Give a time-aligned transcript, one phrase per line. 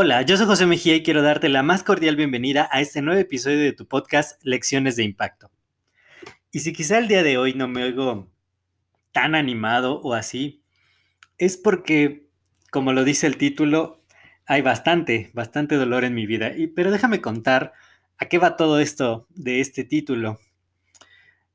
[0.00, 3.20] Hola, yo soy José Mejía y quiero darte la más cordial bienvenida a este nuevo
[3.20, 5.50] episodio de tu podcast Lecciones de Impacto.
[6.52, 8.30] Y si quizá el día de hoy no me oigo
[9.10, 10.62] tan animado o así,
[11.36, 12.28] es porque,
[12.70, 14.04] como lo dice el título,
[14.46, 16.56] hay bastante, bastante dolor en mi vida.
[16.56, 17.72] Y, pero déjame contar
[18.18, 20.38] a qué va todo esto de este título.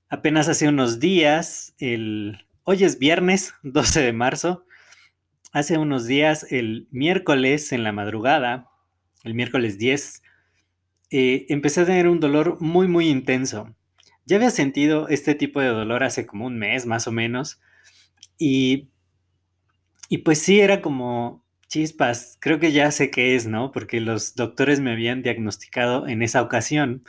[0.10, 4.66] Apenas hace unos días, el, hoy es viernes 12 de marzo,
[5.52, 8.70] hace unos días, el miércoles en la madrugada,
[9.24, 10.24] el miércoles 10,
[11.12, 13.76] eh, empecé a tener un dolor muy, muy intenso.
[14.26, 17.62] Ya había sentido este tipo de dolor hace como un mes más o menos.
[18.40, 18.90] Y,
[20.10, 22.38] y pues sí, era como chispas.
[22.40, 23.72] Creo que ya sé qué es, ¿no?
[23.72, 27.04] Porque los doctores me habían diagnosticado en esa ocasión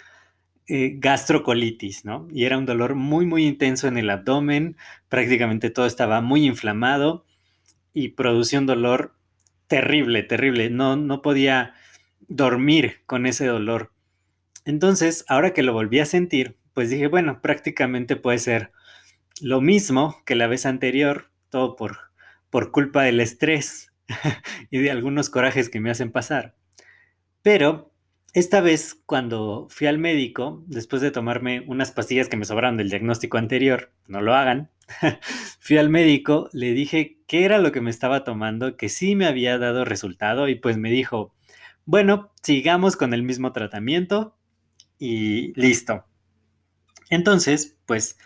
[0.66, 2.26] eh, gastrocolitis, ¿no?
[2.30, 4.76] Y era un dolor muy, muy intenso en el abdomen.
[5.08, 7.26] Prácticamente todo estaba muy inflamado
[7.92, 9.14] y producía un dolor
[9.66, 10.70] terrible, terrible.
[10.70, 11.74] No, no podía
[12.28, 13.92] dormir con ese dolor.
[14.64, 18.72] Entonces, ahora que lo volví a sentir, pues dije, bueno, prácticamente puede ser
[19.40, 21.98] lo mismo que la vez anterior, todo por,
[22.50, 23.92] por culpa del estrés
[24.70, 26.56] y de algunos corajes que me hacen pasar.
[27.42, 27.93] Pero
[28.34, 32.90] esta vez, cuando fui al médico, después de tomarme unas pastillas que me sobraron del
[32.90, 34.72] diagnóstico anterior, no lo hagan,
[35.60, 39.27] fui al médico, le dije qué era lo que me estaba tomando, que sí me
[39.27, 41.33] había dado resultado y pues me dijo,
[41.84, 44.36] bueno, sigamos con el mismo tratamiento
[44.98, 46.05] y listo.
[47.11, 48.18] Entonces, pues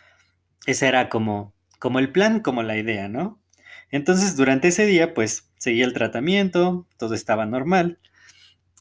[0.64, 3.42] ese era como, como el plan, como la idea, ¿no?
[3.90, 7.98] Entonces, durante ese día, pues seguí el tratamiento, todo estaba normal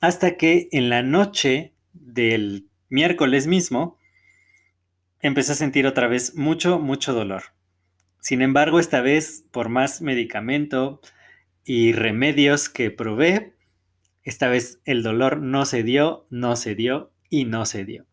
[0.02, 3.98] hasta que en la noche del miércoles mismo
[5.20, 7.44] empecé a sentir otra vez mucho, mucho dolor.
[8.20, 11.02] Sin embargo, esta vez, por más medicamento
[11.64, 13.54] y remedios que probé,
[14.24, 18.06] esta vez el dolor no se dio, no se dio y no se dio.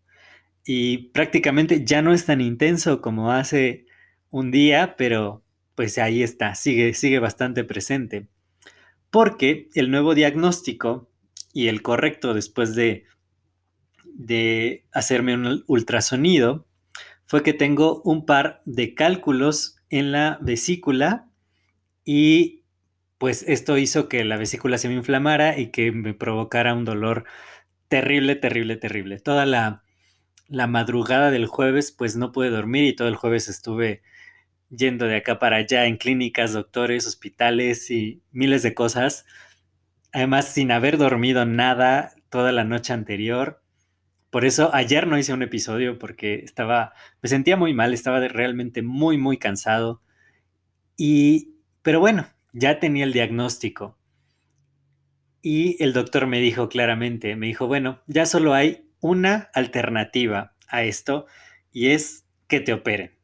[0.64, 3.86] Y prácticamente ya no es tan intenso como hace
[4.30, 5.42] un día, pero
[5.74, 8.28] pues ahí está, sigue, sigue bastante presente.
[9.10, 11.10] Porque el nuevo diagnóstico
[11.54, 13.04] y el correcto después de,
[14.04, 16.66] de hacerme un ultrasonido
[17.24, 21.30] fue que tengo un par de cálculos en la vesícula
[22.04, 22.64] y
[23.16, 27.24] pues esto hizo que la vesícula se me inflamara y que me provocara un dolor
[27.88, 29.20] terrible, terrible, terrible.
[29.20, 29.84] Toda la,
[30.48, 34.02] la madrugada del jueves pues no pude dormir y todo el jueves estuve
[34.70, 39.24] yendo de acá para allá en clínicas, doctores, hospitales y miles de cosas
[40.14, 43.60] Además, sin haber dormido nada toda la noche anterior.
[44.30, 48.80] Por eso ayer no hice un episodio porque estaba, me sentía muy mal, estaba realmente
[48.80, 50.02] muy, muy cansado.
[50.96, 53.98] Y, pero bueno, ya tenía el diagnóstico.
[55.42, 60.84] Y el doctor me dijo claramente, me dijo, bueno, ya solo hay una alternativa a
[60.84, 61.26] esto
[61.72, 63.18] y es que te operen.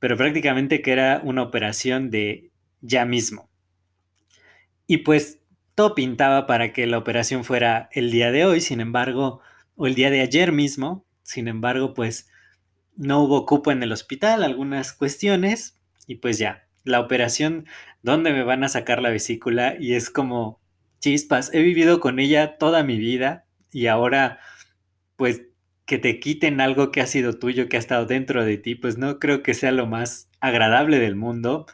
[0.00, 2.50] Pero prácticamente que era una operación de
[2.80, 3.48] ya mismo.
[4.88, 5.37] Y pues
[5.78, 9.40] todo pintaba para que la operación fuera el día de hoy, sin embargo,
[9.76, 12.28] o el día de ayer mismo, sin embargo, pues
[12.96, 15.78] no hubo cupo en el hospital, algunas cuestiones,
[16.08, 17.66] y pues ya, la operación,
[18.02, 19.76] ¿dónde me van a sacar la vesícula?
[19.78, 20.60] Y es como
[20.98, 24.40] chispas, he vivido con ella toda mi vida y ahora,
[25.14, 25.42] pues,
[25.86, 28.98] que te quiten algo que ha sido tuyo, que ha estado dentro de ti, pues
[28.98, 31.66] no creo que sea lo más agradable del mundo.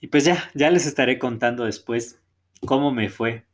[0.00, 2.18] Y pues ya, ya les estaré contando después
[2.64, 3.46] cómo me fue.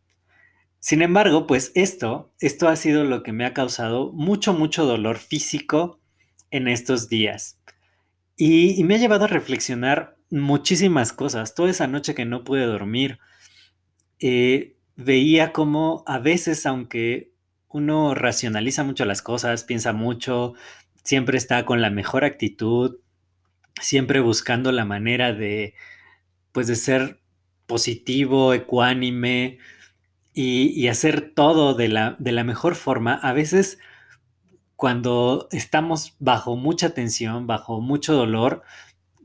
[0.81, 5.19] Sin embargo, pues esto, esto ha sido lo que me ha causado mucho, mucho dolor
[5.19, 6.01] físico
[6.51, 7.61] en estos días.
[8.37, 11.55] Y, me ha llevado a reflexionar muchísimas cosas.
[11.55, 13.19] Toda esa noche que no pude dormir,
[14.21, 17.33] eh, veía como a veces, aunque
[17.69, 20.55] uno racionaliza mucho las cosas, piensa mucho,
[21.03, 22.99] siempre está con la mejor actitud,
[23.81, 25.75] siempre buscando la manera de,
[26.53, 27.21] pues de ser
[27.69, 29.59] positivo, ecuánime
[30.35, 33.79] y, hacer todo de la, de la mejor forma, a veces
[34.77, 38.63] cuando estamos bajo mucha tensión, bajo mucho dolor,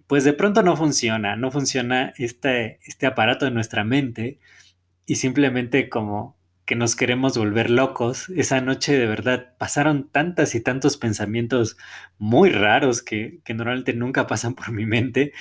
[0.07, 4.39] pues de pronto no funciona, no funciona este, este aparato de nuestra mente
[5.05, 8.29] y simplemente como que nos queremos volver locos.
[8.29, 11.77] Esa noche de verdad pasaron tantas y tantos pensamientos
[12.17, 15.33] muy raros que, que normalmente nunca pasan por mi mente,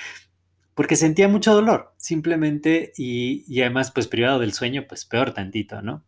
[0.75, 5.81] porque sentía mucho dolor, simplemente, y, y, además, pues privado del sueño, pues peor tantito,
[5.81, 6.03] ¿no?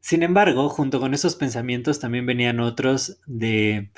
[0.00, 3.90] Sin embargo, junto con esos pensamientos también venían otros de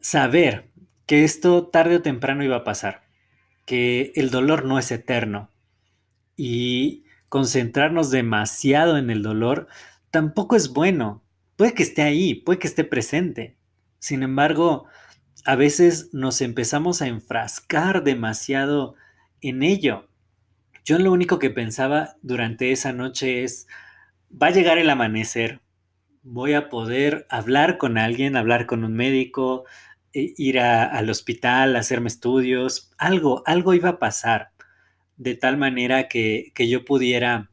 [0.00, 0.70] saber
[1.06, 3.04] que esto tarde o temprano iba a pasar,
[3.66, 5.50] que el dolor no es eterno
[6.36, 9.68] y concentrarnos demasiado en el dolor
[10.10, 11.22] tampoco es bueno.
[11.56, 13.56] Puede que esté ahí, puede que esté presente.
[13.98, 14.86] Sin embargo,
[15.44, 18.94] a veces nos empezamos a enfrascar demasiado
[19.40, 20.08] en ello.
[20.84, 23.66] Yo lo único que pensaba durante esa noche es,
[24.30, 25.60] va a llegar el amanecer,
[26.22, 29.64] voy a poder hablar con alguien, hablar con un médico,
[30.12, 34.50] e ir al hospital, hacerme estudios, algo, algo iba a pasar,
[35.16, 37.50] de tal manera que, que yo pudiera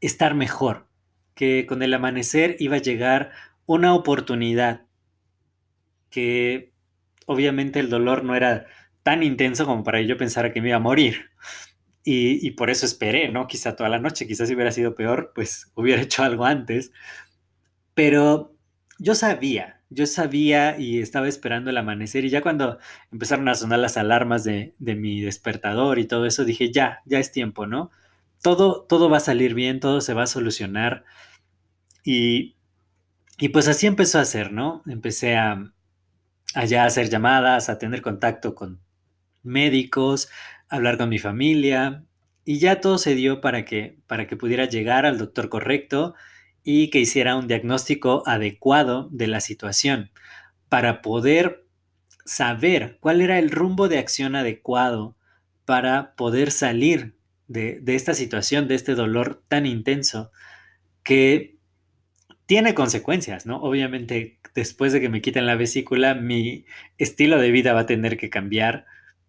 [0.00, 0.86] estar mejor,
[1.34, 3.32] que con el amanecer iba a llegar
[3.66, 4.86] una oportunidad,
[6.10, 6.72] que
[7.30, 8.66] obviamente el dolor no era
[9.04, 11.30] tan intenso como para yo pensar que me iba a morir.
[12.02, 13.46] Y, por eso esperé, ¿no?
[13.46, 16.92] Quizá toda la noche, quizás si hubiera sido peor, pues hubiera hecho algo antes.
[17.94, 18.56] Pero
[18.98, 22.78] yo sabía, yo sabía y estaba esperando el amanecer y ya cuando
[23.12, 27.30] empezaron a sonar las alarmas de, mi despertador y todo eso, dije, ya, ya es
[27.30, 27.92] tiempo, ¿no?
[28.42, 31.04] Todo, todo va a salir bien, todo se va a solucionar.
[32.04, 32.56] Y,
[33.38, 34.82] y pues así empezó a hacer, ¿no?
[34.86, 35.72] Empecé a,
[36.54, 38.80] a ya hacer llamadas, a tener contacto con
[39.42, 40.28] médicos,
[40.68, 42.04] hablar con mi familia.
[42.44, 46.14] Y ya todo se dio para que, para que pudiera llegar al doctor correcto
[46.64, 50.10] y que hiciera un diagnóstico adecuado de la situación
[50.68, 51.66] para poder
[52.24, 55.16] saber cuál era el rumbo de acción adecuado
[55.64, 57.16] para poder salir
[57.48, 60.30] de, esta situación, de este dolor tan intenso
[61.02, 61.58] que
[62.50, 63.62] tiene consecuencias, ¿no?
[63.62, 66.64] Obviamente, después de que me quiten la vesícula, mi
[66.98, 68.86] estilo de vida va a tener que cambiar.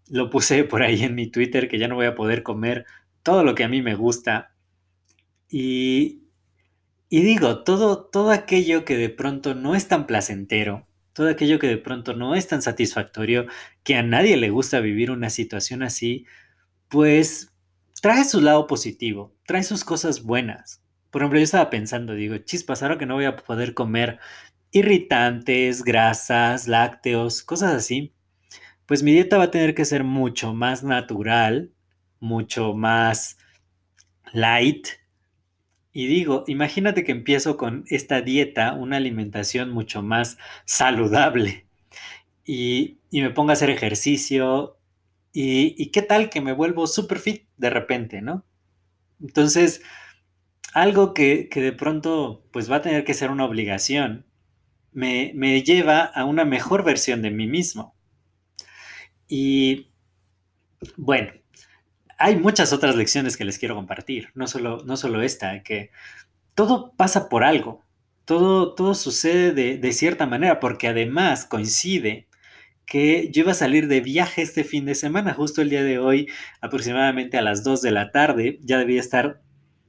[0.09, 2.87] Lo puse por ahí en mi Twitter que ya no voy a poder comer
[3.21, 4.55] todo lo que a mí me gusta.
[5.51, 6.23] Y,
[7.09, 11.67] y digo, todo, todo aquello que de pronto no es tan placentero, todo aquello que
[11.67, 13.45] de pronto no es tan satisfactorio,
[13.83, 16.25] que a nadie le gusta vivir una situación así,
[16.89, 17.53] pues
[18.01, 20.80] trae su lado positivo, trae sus cosas buenas.
[21.11, 24.19] Por ejemplo, yo estaba pensando, digo, chispas, ahora que no voy a poder comer
[24.71, 28.13] irritantes, grasas, lácteos, cosas así,
[28.85, 31.71] pues mi dieta va a tener que ser mucho más natural,
[32.19, 33.37] mucho más
[34.33, 34.87] light,
[35.93, 41.67] y digo, imagínate que empiezo con esta dieta, una alimentación mucho más saludable
[42.45, 44.77] y, me pongo a hacer ejercicio
[45.33, 48.45] y, qué tal que me vuelvo super fit de repente, ¿no?
[49.21, 49.81] Entonces,
[50.73, 54.25] algo que, de pronto pues va a tener que ser una obligación,
[54.91, 57.95] me, me lleva a una mejor versión de mí mismo.
[59.27, 59.91] Y
[60.97, 61.31] bueno,
[62.17, 65.91] hay muchas otras lecciones que les quiero compartir, no solo, no solo esta, que
[66.55, 67.83] todo pasa por algo,
[68.25, 72.27] todo, todo sucede de, de cierta manera, porque además coincide
[72.85, 75.97] que yo iba a salir de viaje este fin de semana, justo el día de
[75.97, 76.27] hoy,
[76.59, 79.41] aproximadamente a las 2 de la tarde, ya debía estar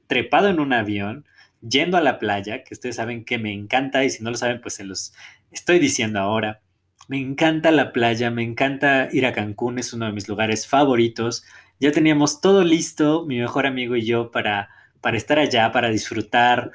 [0.07, 1.25] trepado en un avión,
[1.67, 4.61] yendo a la playa, que ustedes saben que me encanta y si no lo saben,
[4.61, 5.13] pues se los
[5.51, 6.61] estoy diciendo ahora.
[7.07, 11.43] Me encanta la playa, me encanta ir a Cancún, es uno de mis lugares favoritos.
[11.79, 14.69] Ya teníamos todo listo, mi mejor amigo y yo, para,
[15.01, 16.71] para estar allá, para disfrutar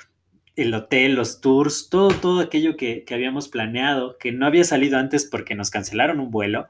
[0.58, 5.24] el hotel, los tours, todo, todo aquello que, habíamos planeado, que no había salido antes
[5.24, 6.66] porque nos cancelaron un vuelo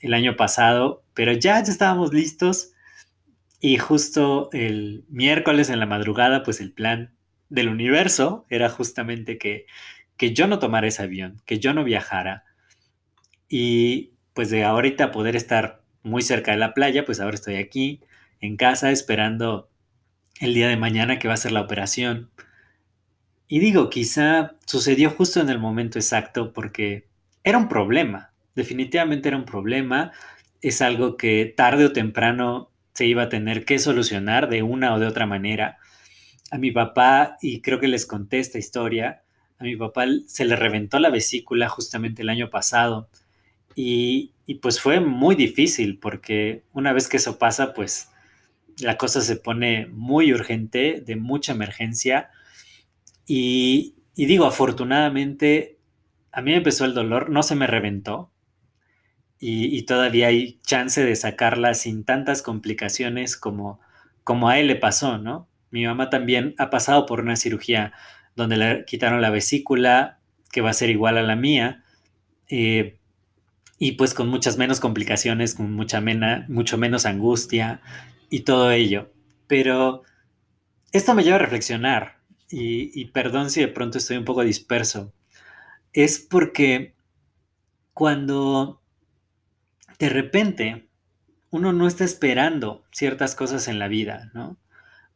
[0.00, 2.72] el año pasado, pero ya, ya estábamos listos.
[3.60, 7.14] Y justo el miércoles en la madrugada, pues el plan
[7.48, 9.66] del universo era justamente que,
[10.16, 12.44] que yo no tomara ese avión, que yo no viajara.
[13.48, 18.00] Y pues de ahorita poder estar muy cerca de la playa, pues ahora estoy aquí
[18.40, 19.68] en casa esperando
[20.40, 22.30] el día de mañana que va a ser la operación.
[23.48, 27.08] Y digo, quizá sucedió justo en el momento exacto porque
[27.42, 30.12] era un problema, definitivamente era un problema,
[30.60, 34.98] es algo que tarde o temprano se iba a tener que solucionar de una o
[34.98, 35.78] de otra manera.
[36.50, 39.22] A mi papá, y creo que les conté esta historia,
[39.60, 43.08] a mi papá se le reventó la vesícula justamente el año pasado
[43.76, 48.10] y, pues fue muy difícil porque una vez que eso pasa, pues
[48.80, 52.30] la cosa se pone muy urgente, de mucha emergencia.
[53.26, 55.78] Y, digo, afortunadamente,
[56.32, 58.32] a mí me empezó el dolor, no se me reventó,
[59.40, 63.80] y, todavía hay chance de sacarla sin tantas complicaciones como,
[64.24, 65.48] como a él le pasó, ¿no?
[65.70, 67.92] Mi mamá también ha pasado por una cirugía
[68.34, 70.18] donde le quitaron la vesícula,
[70.50, 71.84] que va a ser igual a la mía,
[72.48, 72.98] eh,
[73.78, 77.80] y pues con muchas menos complicaciones, con mucha mena, mucho menos angustia
[78.30, 79.12] y todo ello.
[79.46, 80.02] Pero
[80.90, 82.18] esto me lleva a reflexionar,
[82.50, 85.12] y, y perdón si de pronto estoy un poco disperso,
[85.92, 86.94] es porque
[87.94, 88.80] cuando
[89.98, 90.88] de repente
[91.50, 94.58] uno no está esperando ciertas cosas en la vida, ¿no?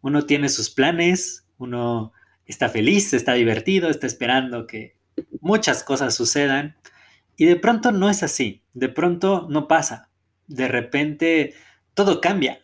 [0.01, 2.12] Uno tiene sus planes, uno
[2.47, 4.97] está feliz, está divertido, está esperando que
[5.41, 6.77] muchas cosas sucedan
[7.37, 10.11] y de pronto no es así, de pronto no pasa,
[10.47, 11.55] de repente
[11.95, 12.61] todo cambia.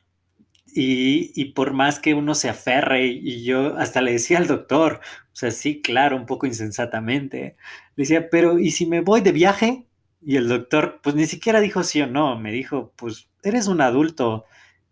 [0.81, 5.01] Y, por más que uno se aferre, y yo hasta le decía al doctor,
[5.33, 7.57] o sea, sí, claro, un poco insensatamente,
[7.97, 9.88] le decía, pero ¿y si me voy de viaje?
[10.21, 13.81] Y el doctor, pues ni siquiera dijo sí o no, me dijo, pues eres un
[13.81, 14.45] adulto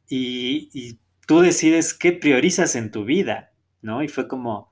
[0.08, 3.52] y, tú decides qué priorizas en tu vida,
[3.82, 4.04] ¿no?
[4.04, 4.70] Y fue como,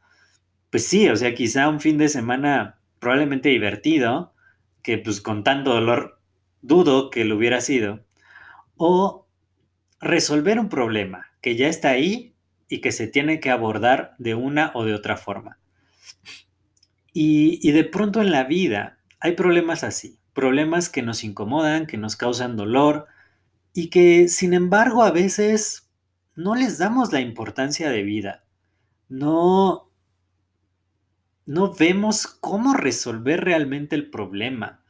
[0.70, 4.34] pues sí, o sea, quizá un fin de semana probablemente divertido,
[4.82, 6.20] que pues con tanto dolor
[6.62, 8.04] dudo que lo hubiera sido,
[8.76, 9.26] o
[10.00, 12.36] resolver un problema que ya está ahí
[12.68, 15.58] y que se tiene que abordar de una o de otra forma.
[17.12, 22.16] Y de pronto en la vida hay problemas así, problemas que nos incomodan, que nos
[22.16, 23.06] causan dolor
[23.72, 25.90] y que sin embargo a veces
[26.34, 28.44] no les damos la importancia de vida.
[29.08, 29.90] No,
[31.46, 34.82] no vemos cómo resolver realmente el problema.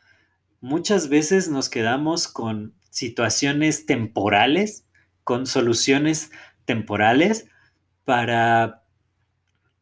[0.60, 4.86] Muchas veces nos quedamos con situaciones temporales,
[5.24, 6.30] con soluciones
[6.64, 7.46] temporales
[8.04, 8.84] para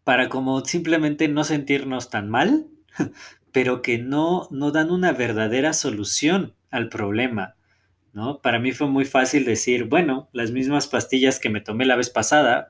[0.04, 2.66] para como simplemente no sentirnos tan mal,
[3.52, 7.54] pero que no, no dan una verdadera solución al problema.
[8.12, 8.40] ¿no?
[8.40, 12.10] Para mí fue muy fácil decir, bueno, las mismas pastillas que me tomé la vez
[12.10, 12.68] pasada,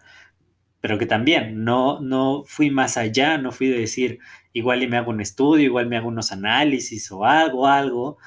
[0.81, 4.19] pero que también no, no fui más allá, no fui de decir,
[4.53, 8.19] igual y me hago un estudio, igual me hago unos análisis o algo, algo,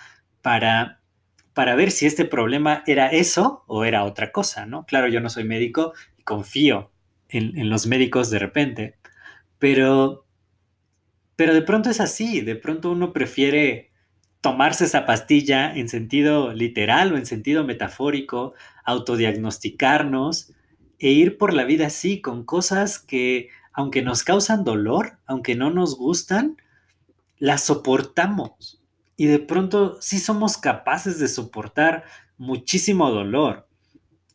[0.42, 1.02] para,
[1.54, 4.86] para ver si este problema era eso o era otra cosa, ¿no?
[4.86, 6.92] Claro, yo no soy médico y confío
[7.30, 8.96] en, en los médicos de repente,
[9.60, 10.25] pero,
[11.36, 13.92] pero de pronto es así, de pronto uno prefiere
[14.42, 20.54] tomarse esa pastilla en sentido literal o en sentido metafórico, autodiagnosticarnos
[21.00, 25.72] e ir por la vida así, con cosas que, aunque nos causan dolor, aunque no
[25.72, 26.58] nos gustan,
[27.38, 28.82] las soportamos.
[29.18, 32.04] Y de pronto sí somos capaces de soportar
[32.38, 33.68] muchísimo dolor.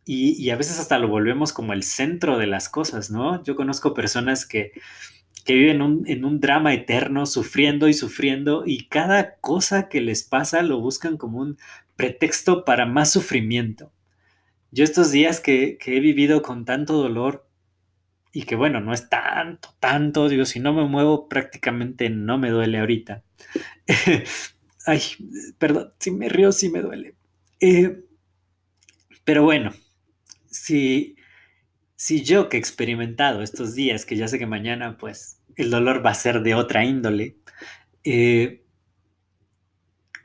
[0.04, 3.44] Y, y, a veces hasta lo volvemos como el centro de las cosas, ¿no?
[3.44, 4.72] Yo conozco personas que
[5.44, 10.62] que viven en un drama eterno, sufriendo y sufriendo, y cada cosa que les pasa
[10.62, 11.58] lo buscan como un
[11.96, 13.92] pretexto para más sufrimiento.
[14.70, 17.46] Yo estos días que, he vivido con tanto dolor,
[18.32, 22.50] y que bueno, no es tanto, tanto, digo, si no me muevo prácticamente no me
[22.50, 23.24] duele ahorita.
[24.86, 25.02] Ay,
[25.58, 27.16] perdón, si me río sí me duele.
[27.60, 28.04] Eh,
[29.24, 29.72] pero bueno,
[30.46, 31.16] si,
[32.00, 36.04] si yo que he experimentado estos días, que ya sé que mañana pues el dolor
[36.04, 37.36] va a ser de otra índole,
[38.04, 38.64] eh,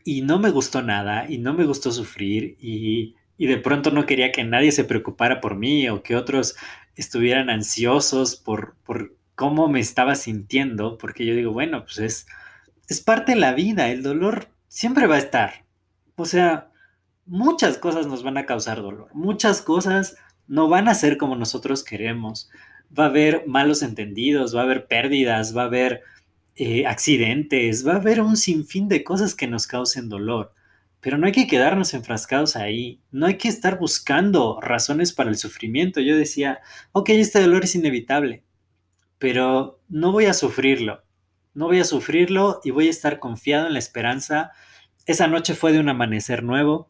[0.05, 4.31] y no me gustó nada, y no me gustó sufrir, y, de pronto no quería
[4.31, 6.55] que nadie se preocupara por mí o que otros
[6.95, 12.27] estuvieran ansiosos por, por cómo me estaba sintiendo, porque yo digo, bueno, pues es,
[12.87, 15.65] es parte de la vida, el dolor siempre va a estar.
[16.15, 16.71] O sea,
[17.25, 20.15] muchas cosas nos van a causar dolor, muchas cosas
[20.47, 22.49] no van a ser como nosotros queremos.
[22.97, 26.01] Va a haber malos entendidos, va a haber pérdidas, va a haber
[26.55, 30.53] eh, accidentes, va a haber un sinfín de cosas que nos causen dolor.
[31.01, 35.37] Pero no hay que quedarnos enfrascados ahí, no hay que estar buscando razones para el
[35.37, 35.99] sufrimiento.
[36.01, 36.61] Yo decía,
[36.93, 38.43] ok, este dolor es inevitable,
[39.19, 41.03] pero no voy a sufrirlo,
[41.53, 44.51] no voy a sufrirlo y voy a estar confiado en la esperanza.
[45.05, 46.89] Esa noche fue de un amanecer nuevo,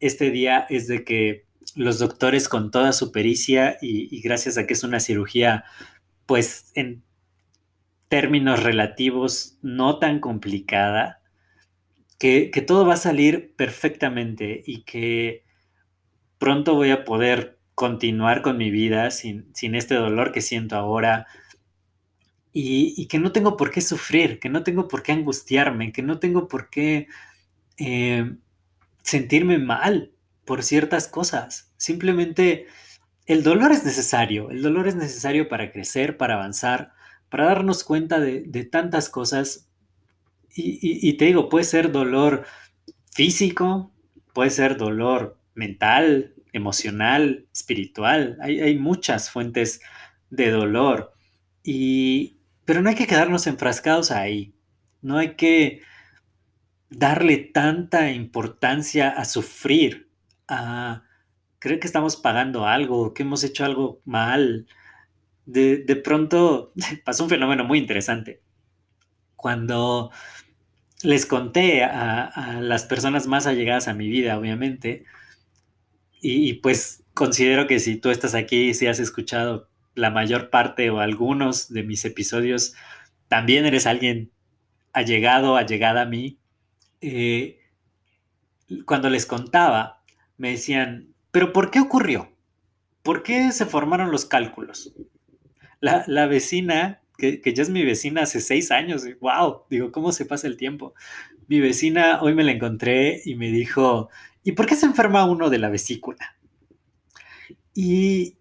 [0.00, 1.44] este día es de que
[1.74, 5.64] los doctores con toda su pericia y, gracias a que es una cirugía,
[6.26, 7.02] pues en
[8.08, 11.20] términos relativos no tan complicada,
[12.18, 15.44] que, todo va a salir perfectamente y que
[16.38, 21.26] pronto voy a poder continuar con mi vida sin, este dolor que siento ahora
[22.52, 26.18] y, que no tengo por qué sufrir, que no tengo por qué angustiarme, que no
[26.18, 27.08] tengo por qué
[27.78, 28.36] eh,
[29.02, 30.13] sentirme mal
[30.44, 31.72] por ciertas cosas.
[31.76, 32.66] Simplemente
[33.26, 36.92] el dolor es necesario, el dolor es necesario para crecer, para avanzar,
[37.30, 39.68] para darnos cuenta de, tantas cosas.
[40.56, 42.44] Y, te digo, puede ser dolor
[43.12, 43.92] físico,
[44.32, 48.38] puede ser dolor mental, emocional, espiritual.
[48.40, 49.80] Hay, hay muchas fuentes
[50.30, 51.12] de dolor.
[51.64, 54.54] Y, pero no hay que quedarnos enfrascados ahí.
[55.02, 55.80] No hay que
[56.88, 60.03] darle tanta importancia a sufrir,
[60.48, 61.02] a
[61.58, 64.66] creer que estamos pagando algo, que hemos hecho algo mal.
[65.46, 66.72] De, de pronto
[67.04, 68.42] pasó un fenómeno muy interesante.
[69.36, 70.10] Cuando
[71.04, 75.04] les conté a, las personas más allegadas a mi vida, obviamente,
[76.20, 81.00] y, pues considero que si tú estás aquí, si has escuchado la mayor parte o
[81.00, 82.74] algunos de mis episodios,
[83.28, 84.32] también eres alguien
[84.92, 86.38] allegado, allegada a mí.
[87.02, 87.60] Eh,
[88.86, 90.02] cuando les contaba,
[90.36, 92.32] me decían, pero ¿por qué ocurrió?
[93.02, 94.94] ¿Por qué se formaron los cálculos?
[95.80, 99.04] La, la vecina que, ya es mi vecina hace seis años.
[99.20, 99.62] ¡Wow!
[99.70, 100.94] Digo, ¿cómo se pasa el tiempo?
[101.46, 104.08] Mi vecina hoy me la encontré y me dijo,
[104.42, 106.36] ¿y por qué se enferma uno de la vesícula?
[107.74, 108.36] Y,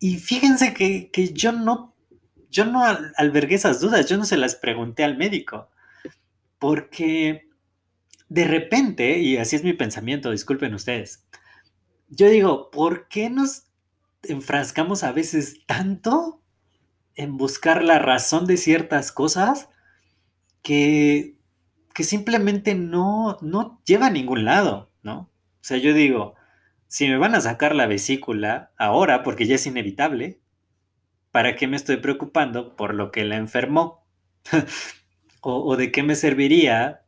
[0.00, 1.94] y fíjense que, yo no,
[2.50, 2.82] yo no
[3.16, 5.70] albergué esas dudas, yo no se las pregunté al médico,
[6.58, 7.47] porque
[8.28, 11.26] de repente, y así es mi pensamiento, disculpen ustedes,
[12.08, 13.64] yo digo, ¿por qué nos
[14.22, 16.42] enfrascamos a veces tanto
[17.14, 19.68] en buscar la razón de ciertas cosas
[20.62, 21.36] que,
[21.94, 25.30] que simplemente no, no lleva a ningún lado, ¿no?
[25.60, 26.34] O sea, yo digo,
[26.86, 30.40] si me van a sacar la vesícula ahora, porque ya es inevitable,
[31.32, 34.06] ¿para qué me estoy preocupando por lo que la enfermó?
[35.40, 37.02] o, o, de qué me serviría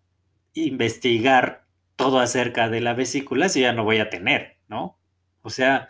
[0.54, 1.64] investigar
[1.96, 4.98] todo acerca de la vesícula si ya no voy a tener, ¿no?
[5.42, 5.88] O sea,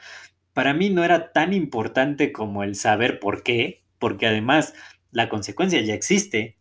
[0.53, 4.75] para mí no era tan importante como el saber por qué, porque además
[5.11, 6.57] la consecuencia ya existe.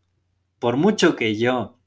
[0.60, 1.80] Por mucho que yo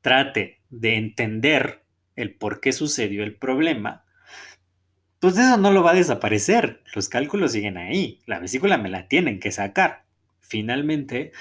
[0.00, 1.84] trate de entender
[2.16, 4.04] el por qué sucedió el problema,
[5.18, 6.82] pues eso no lo va a desaparecer.
[6.94, 8.20] Los cálculos siguen ahí.
[8.26, 10.04] La vesícula me la tienen que sacar.
[10.40, 11.32] Finalmente,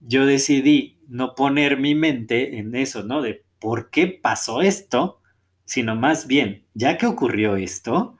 [0.00, 3.22] yo decidí no poner mi mente en eso, ¿no?
[3.22, 5.20] De por qué pasó esto,
[5.64, 8.18] sino más bien, ya que ocurrió esto,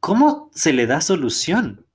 [0.00, 1.86] ¿cómo se le da solución?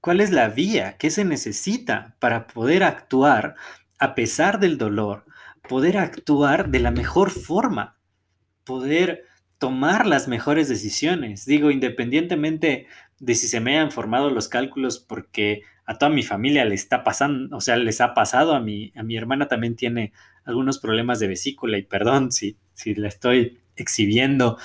[0.00, 0.96] ¿Cuál es la vía?
[0.98, 3.54] ¿Qué se necesita para poder actuar
[3.98, 5.26] a pesar del dolor?
[5.68, 7.98] Poder actuar de la mejor forma,
[8.64, 9.24] poder
[9.58, 11.44] tomar las mejores decisiones.
[11.44, 12.86] Digo, independientemente
[13.18, 17.02] de si se me hayan formado los cálculos porque a toda mi familia le está
[17.02, 20.12] pasando, o sea, les ha pasado, a mi, a mi hermana también tiene
[20.44, 24.56] algunos problemas de vesícula y perdón si, si la estoy exhibiendo,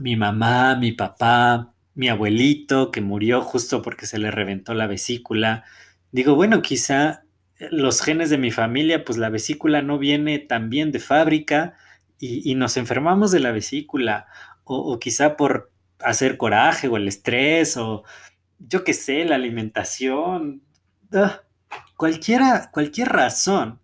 [0.00, 5.62] mi mamá, mi papá, mi abuelito que murió justo porque se le reventó la vesícula.
[6.10, 7.22] Digo, bueno, quizá
[7.70, 11.74] los genes de mi familia, pues la vesícula no viene tan bien de fábrica
[12.18, 14.26] y, nos enfermamos de la vesícula,
[14.64, 18.02] o, quizá por hacer coraje o el estrés, o
[18.58, 20.62] yo qué sé, la alimentación,
[21.12, 21.42] ah,
[21.96, 23.80] cualquiera, cualquier razón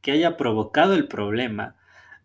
[0.00, 1.76] que haya provocado el problema,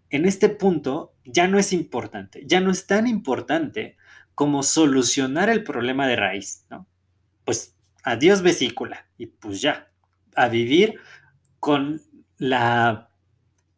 [0.10, 3.98] en este punto ya no es importante, ya no es tan importante
[4.36, 6.88] como solucionar el problema de raíz, ¿no?
[7.46, 9.90] Pues adiós vesícula y pues ya,
[10.36, 11.00] a vivir
[11.60, 12.02] con
[12.38, 13.10] la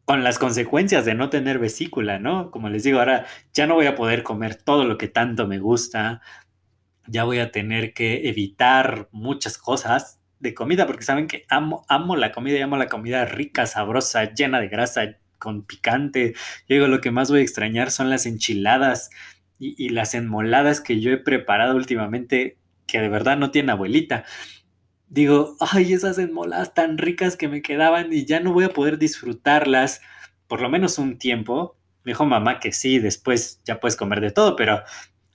[0.04, 2.50] con las consecuencias de no tener vesícula, ¿no?
[2.50, 5.58] Como les digo, ahora ya no voy a poder comer todo lo que tanto me
[5.58, 6.20] gusta,
[7.06, 12.16] ya voy a tener que evitar muchas cosas de comida, porque saben que amo, amo
[12.16, 16.34] la comida y amo la comida rica, sabrosa, llena de grasa, con picante.
[16.68, 19.10] Yo digo, lo que más voy a extrañar son las enchiladas
[19.58, 24.24] y, las enmoladas que yo he preparado últimamente, que de verdad no tiene abuelita.
[25.08, 28.98] Digo, ay, esas enmoladas tan ricas que me quedaban y ya no voy a poder
[28.98, 30.00] disfrutarlas
[30.48, 31.76] por lo menos un tiempo.
[32.04, 34.82] Me dijo mamá que sí, después ya puedes comer de todo, pero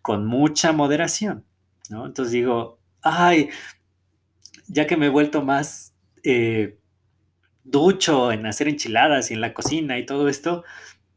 [0.01, 1.45] con mucha moderación,
[1.89, 2.05] ¿no?
[2.05, 3.49] Entonces digo, ay,
[4.67, 6.77] ya que me he vuelto más eh,
[7.63, 10.63] ducho en hacer enchiladas y en la cocina y todo esto,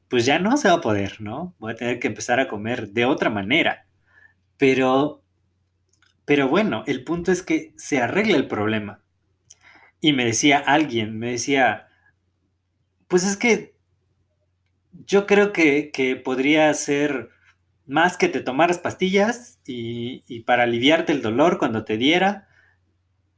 [0.09, 1.54] pues ya no se va a poder, ¿no?
[1.59, 3.87] Voy a tener que empezar a comer de otra manera.
[4.56, 5.22] Pero,
[6.24, 9.00] pero bueno, el punto es que se arregla el problema.
[10.00, 11.88] Y me decía alguien, me decía,
[13.06, 13.74] pues es que
[15.06, 17.30] yo creo que, podría ser
[17.90, 22.48] más que te tomaras pastillas y, y para aliviarte el dolor cuando te diera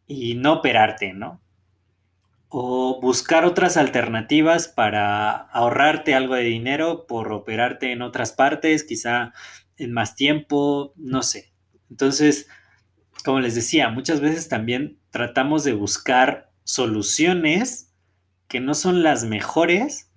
[0.06, 1.42] y no operarte, ¿no?
[2.54, 9.32] o buscar otras alternativas para ahorrarte algo de dinero por operarte en otras partes, quizá
[9.78, 11.54] en más tiempo, no sé.
[11.88, 12.48] Entonces,
[13.24, 17.90] como les decía, muchas veces también tratamos de buscar soluciones
[18.48, 20.10] que no son las mejores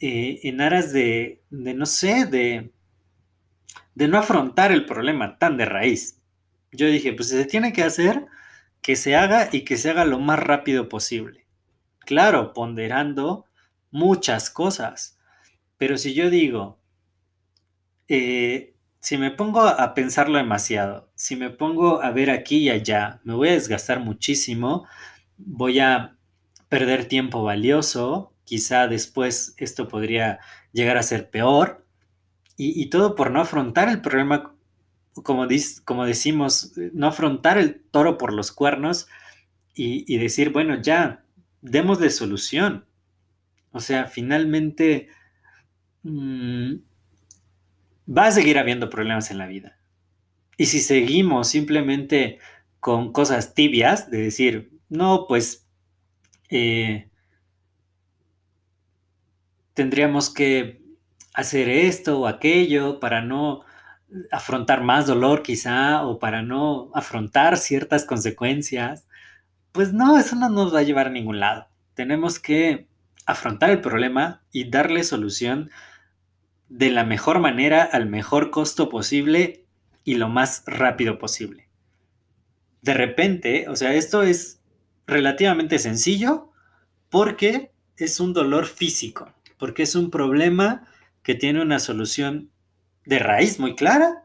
[0.00, 2.72] eh, en aras de, de, no sé, de,
[3.94, 6.20] de no afrontar el problema tan de raíz.
[6.72, 8.26] Yo dije, pues se tiene que hacer,
[8.80, 11.46] que se haga y que se haga lo más rápido posible.
[12.00, 13.46] Claro, ponderando
[13.90, 15.18] muchas cosas.
[15.76, 16.80] Pero si yo digo,
[18.08, 23.20] eh, si me pongo a pensarlo demasiado, si me pongo a ver aquí y allá,
[23.24, 24.86] me voy a desgastar muchísimo,
[25.36, 26.16] voy a
[26.68, 30.38] perder tiempo valioso, quizá después esto podría
[30.72, 31.81] llegar a ser peor,
[32.56, 34.54] y, todo por no afrontar el problema,
[35.14, 35.46] como,
[35.84, 39.08] como decimos, no afrontar el toro por los cuernos
[39.74, 41.24] y, decir, bueno, ya,
[41.60, 42.84] demos de solución.
[43.72, 45.08] O sea, finalmente
[46.02, 46.74] mm,
[48.06, 49.78] va a seguir habiendo problemas en la vida.
[50.58, 52.38] Y si seguimos simplemente
[52.80, 55.66] con cosas tibias, de decir, no, pues
[56.50, 57.08] eh,
[59.72, 60.81] tendríamos que
[61.34, 63.62] hacer esto o aquello para no
[64.30, 69.06] afrontar más dolor quizá o para no afrontar ciertas consecuencias,
[69.72, 71.68] pues no, eso no nos va a llevar a ningún lado.
[71.94, 72.86] Tenemos que
[73.26, 75.70] afrontar el problema y darle solución
[76.68, 79.64] de la mejor manera, al mejor costo posible
[80.04, 81.68] y lo más rápido posible.
[82.82, 84.60] De repente, o sea, esto es
[85.06, 86.50] relativamente sencillo
[87.10, 90.88] porque es un dolor físico, porque es un problema
[91.22, 92.50] que tiene una solución
[93.04, 94.24] de raíz muy clara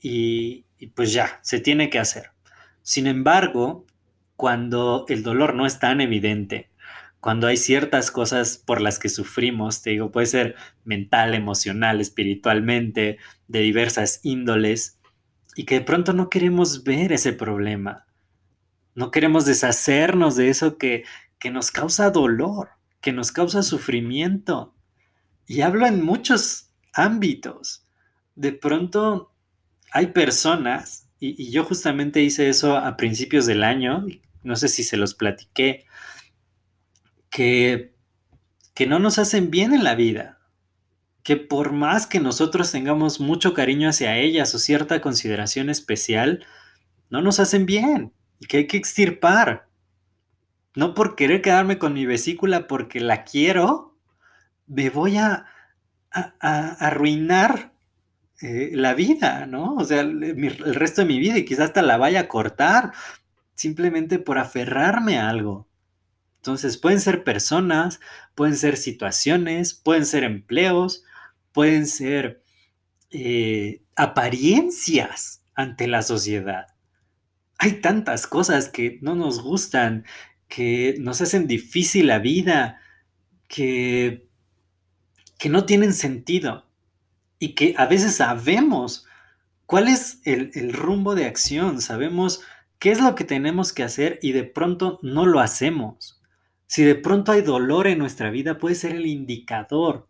[0.00, 2.30] y, pues ya, se tiene que hacer.
[2.82, 3.86] Sin embargo,
[4.36, 6.70] cuando el dolor no es tan evidente,
[7.20, 13.18] cuando hay ciertas cosas por las que sufrimos, te digo, puede ser mental, emocional, espiritualmente,
[13.48, 15.00] de diversas índoles,
[15.56, 18.06] y que de pronto no queremos ver ese problema,
[18.94, 21.04] no queremos deshacernos de eso que,
[21.38, 24.73] que nos causa dolor, que nos causa sufrimiento.
[25.46, 27.86] Y hablo en muchos ámbitos.
[28.34, 29.32] De pronto
[29.92, 34.04] hay personas, y, yo justamente hice eso a principios del año,
[34.42, 35.86] no sé si se los platiqué,
[37.30, 37.94] que,
[38.74, 40.40] que no nos hacen bien en la vida,
[41.22, 46.44] que por más que nosotros tengamos mucho cariño hacia ellas o cierta consideración especial,
[47.08, 49.68] no nos hacen bien y que hay que extirpar.
[50.74, 53.93] No por querer quedarme con mi vesícula porque la quiero,
[54.66, 55.46] me voy a,
[56.40, 57.72] arruinar
[58.40, 59.74] eh, la vida, ¿no?
[59.74, 62.92] O sea, el, el resto de mi vida y quizás hasta la vaya a cortar
[63.54, 65.68] simplemente por aferrarme a algo.
[66.36, 68.00] Entonces pueden ser personas,
[68.34, 71.02] pueden ser situaciones, pueden ser empleos,
[71.52, 72.42] pueden ser
[73.10, 76.66] eh, apariencias ante la sociedad.
[77.58, 80.04] Hay tantas cosas que no nos gustan,
[80.48, 82.78] que nos hacen difícil la vida,
[83.48, 84.28] que,
[85.38, 86.66] que no tienen sentido
[87.38, 89.06] y que a veces sabemos
[89.66, 92.42] cuál es el, el rumbo de acción, sabemos
[92.78, 96.20] qué es lo que tenemos que hacer y de pronto no lo hacemos.
[96.66, 100.08] Si de pronto hay dolor en nuestra vida, puede ser el indicador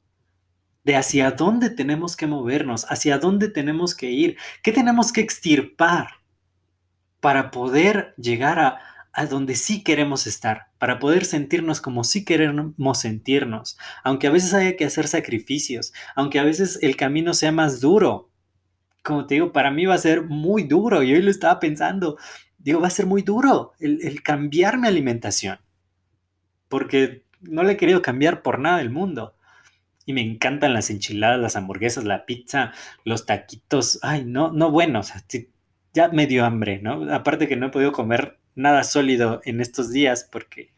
[0.84, 6.08] de hacia dónde tenemos que movernos, hacia dónde tenemos que ir, qué tenemos que extirpar
[7.20, 8.78] para poder llegar a,
[9.14, 14.53] a donde sí queremos estar, para poder sentirnos como sí queremos sentirnos, aunque a veces
[14.55, 18.31] haya que hacer sacrificios, aunque a veces el camino sea más duro.
[19.03, 22.18] Como te digo, para mí va a ser muy duro y hoy lo estaba pensando.
[22.59, 25.59] Digo, va a ser muy duro el, cambiar mi alimentación
[26.68, 29.37] porque no le he querido cambiar por nada del mundo.
[30.07, 32.72] Y me encantan las enchiladas, las hamburguesas, la pizza,
[33.05, 34.00] los taquitos.
[34.03, 35.03] Ay, no, no bueno, o
[35.94, 37.14] ya me dio hambre, ¿no?
[37.14, 40.74] Aparte que no he podido comer nada sólido en estos días porque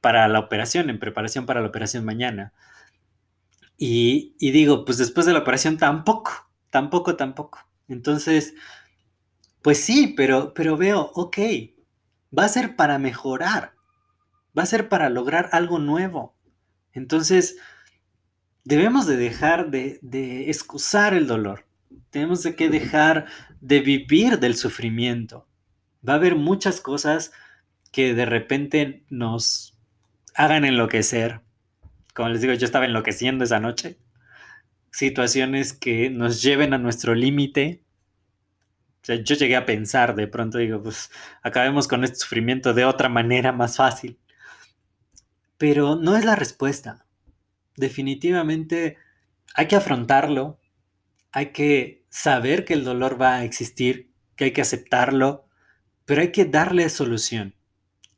[0.00, 2.52] para la operación, en preparación para la operación mañana.
[3.76, 7.58] Y, digo, pues después de la operación tampoco, tampoco, tampoco.
[7.88, 8.54] Entonces,
[9.62, 11.38] pues sí, pero, pero veo, ok,
[12.36, 13.74] va a ser para mejorar
[14.56, 16.36] va a ser para lograr algo nuevo.
[16.92, 17.56] Entonces,
[18.62, 21.66] debemos de dejar de, excusar el dolor.
[22.10, 23.26] Tenemos de que dejar
[23.60, 25.48] de vivir del sufrimiento.
[26.06, 27.32] Va a haber muchas cosas
[27.92, 29.78] que de repente nos
[30.34, 31.40] hagan enloquecer.
[32.14, 33.98] Como les digo, yo estaba enloqueciendo esa noche.
[34.90, 37.82] Situaciones que nos lleven a nuestro límite.
[39.02, 41.10] Yo llegué a pensar, de pronto digo, pues
[41.42, 44.18] acabemos con este sufrimiento de otra manera más fácil.
[45.58, 47.06] Pero no es la respuesta.
[47.76, 48.96] Definitivamente
[49.54, 50.58] hay que afrontarlo,
[51.32, 55.48] hay que saber que el dolor va a existir, que hay que aceptarlo,
[56.04, 57.54] pero hay que darle solución.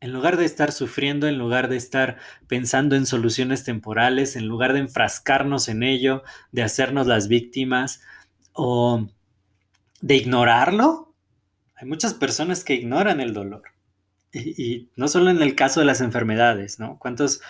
[0.00, 2.18] En lugar de estar sufriendo, en lugar de estar
[2.48, 6.22] pensando en soluciones temporales, en lugar de enfrascarnos en ello,
[6.52, 8.02] de hacernos las víctimas
[8.52, 9.08] o
[10.00, 11.14] de ignorarlo,
[11.76, 13.62] hay muchas personas que ignoran el dolor.
[14.32, 16.98] Y, no solo en el caso de las enfermedades, ¿no?
[16.98, 17.40] ¿Cuántos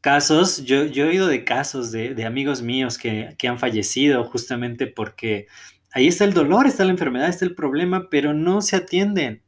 [0.00, 0.64] casos?
[0.64, 5.46] Yo, yo he oído de casos de, amigos míos que, que han fallecido justamente porque
[5.92, 9.42] ahí está el dolor, está la enfermedad, está el problema, pero no se atienden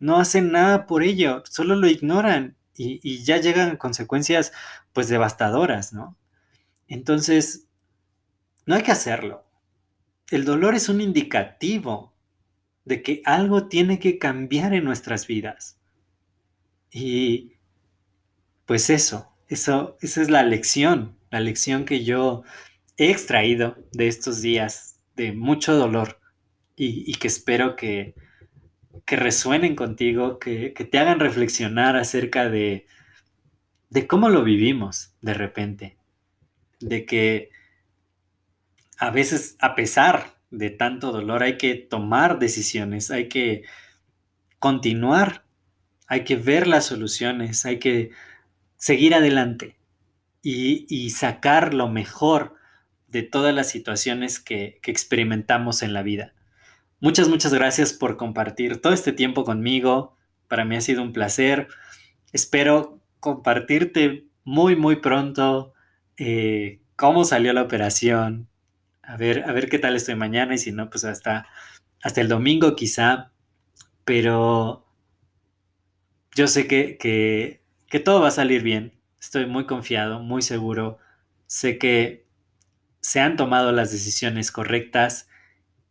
[0.00, 4.52] no hacen nada por ello, solo lo ignoran y, ya llegan consecuencias
[4.92, 6.16] pues devastadoras, ¿no?
[6.86, 7.66] Entonces,
[8.66, 9.44] no hay que hacerlo.
[10.30, 12.14] El dolor es un indicativo
[12.84, 15.80] de que algo tiene que cambiar en nuestras vidas.
[16.90, 17.54] Y
[18.64, 22.44] pues eso, eso, esa es la lección, la lección que yo
[22.96, 26.18] he extraído de estos días de mucho dolor
[26.76, 28.14] y que espero que,
[29.08, 32.86] que resuenen contigo, que, te hagan reflexionar acerca de,
[33.88, 35.96] de cómo lo vivimos de repente,
[36.78, 37.48] de que
[38.98, 43.62] a veces a pesar de tanto dolor hay que tomar decisiones, hay que
[44.58, 45.46] continuar,
[46.06, 48.10] hay que ver las soluciones, hay que
[48.76, 49.78] seguir adelante
[50.42, 52.56] y, sacar lo mejor
[53.08, 56.34] de todas las situaciones que experimentamos en la vida.
[57.00, 60.16] Muchas, muchas gracias por compartir todo este tiempo conmigo.
[60.48, 61.68] Para mí ha sido un placer.
[62.32, 65.74] Espero compartirte muy, muy pronto
[66.16, 68.48] eh, cómo salió la operación.
[69.02, 71.46] A ver, a ver qué tal estoy mañana y si no, pues hasta,
[72.02, 73.30] hasta el domingo quizá.
[74.04, 74.84] Pero
[76.34, 78.92] yo sé que, que, que todo va a salir bien.
[79.20, 80.98] Estoy muy confiado, muy seguro.
[81.46, 82.26] Sé que
[83.00, 85.28] se han tomado las decisiones correctas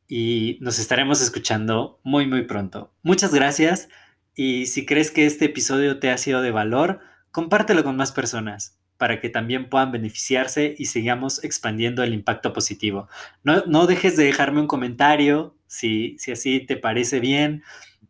[0.08, 2.94] y nos estaremos escuchando muy muy pronto.
[3.04, 3.90] Muchas gracias
[4.36, 7.00] y si crees que este episodio te ha sido de valor,
[7.32, 13.08] compártelo con más personas para que también puedan beneficiarse y sigamos expandiendo el impacto positivo.
[13.44, 17.64] No, dejes de dejarme un comentario si, si así te parece bien,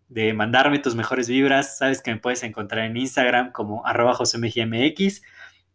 [0.08, 1.78] de mandarme tus mejores vibras.
[1.78, 5.22] Sabes que me puedes encontrar en Instagram como arroba josemgmx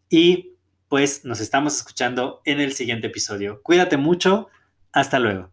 [0.09, 0.52] y
[0.93, 3.63] pues nos estamos escuchando en el siguiente episodio.
[3.63, 4.49] Cuídate mucho.
[4.93, 5.51] Hasta luego.